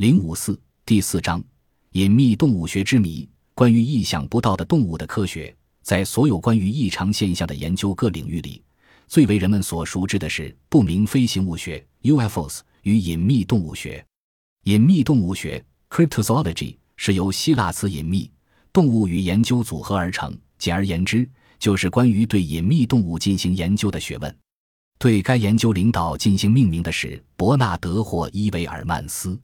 [0.00, 1.44] 零五四第四章：
[1.92, 3.28] 隐秘动物学之谜。
[3.54, 8.64] 关于意想不到的动物的科学，在所有关于异常现象的研究各领域里，
[9.06, 14.02] 最为人们所熟知的是不明飞行物学 （UFOs） 与隐秘动物学。
[14.64, 18.30] 隐秘动物学 （Cryptozoology） 是由希腊词“隐秘”
[18.72, 21.28] 动物与研究组合而成，简而言之，
[21.58, 24.34] 就是关于对隐秘动物进行研究的学问。
[24.98, 29.38] 对该研究领导进行命名的是伯纳德或伊维尔曼斯。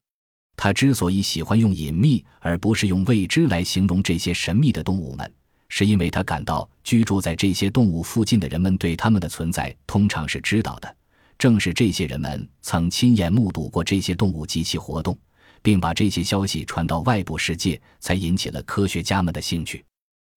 [0.57, 5.31] 他之所以喜欢用“隐秘”而不是用“未知”来形容这些神秘的动物们，
[5.69, 10.93] 是因为他感到居住在这些动物附近的人们对他们的存在通常是知道的。
[11.37, 15.15] 正是这些人们曾亲眼目睹过这些动物及其活动，
[15.61, 19.85] 并把这些消息传到外部世界，才引起了科学家们的兴趣。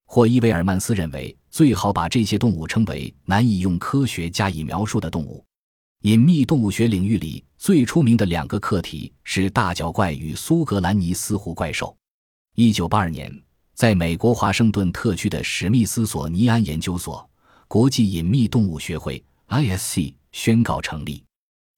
[0.05, 5.43] 霍伊维尔曼斯认为，最好把这些动物称为难以用科学加以描述的动物。
[6.03, 11.95] 隐秘动物学领域里最出名的两个课题是大脚怪与苏格兰尼斯湖怪兽。
[12.55, 13.31] 一九八二年，
[13.75, 17.29] 在美国华盛顿特区的史密斯索尼安研究所
[17.69, 21.23] 国际隐秘动物学会 （ISC） 宣告成立。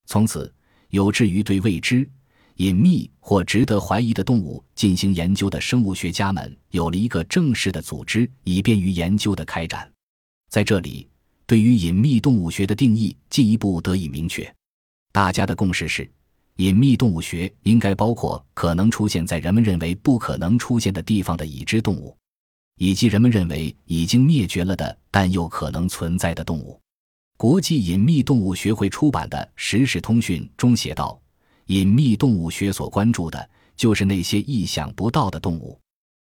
[0.07, 0.55] 从此，
[0.91, 2.09] 有志于对未知。
[2.57, 9.91] 隐秘或值得怀疑的动物进行研究的生物学家们有了一个正式的组织，以便于研究的开展。
[10.49, 11.09] 在这里，
[11.47, 14.53] 对于隐秘动物学的定义进一步得以明确。
[15.13, 16.11] 大家的共识是，
[16.57, 22.17] 隐秘动物学应该包括可能出现在人们认为不可能出现的地方的已知动物，
[22.79, 26.81] 以及人们认为已经灭绝了的但又可能存在的动物。
[27.37, 31.19] 国际隐秘动物学会出版的《实时通讯》中写道。
[31.67, 35.79] 隐秘动物学所关注的就是那些意想不到的动物。